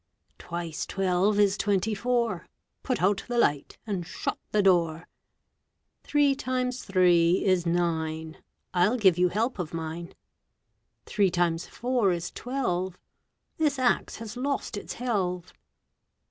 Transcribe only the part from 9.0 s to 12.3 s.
you help of mine. Three times four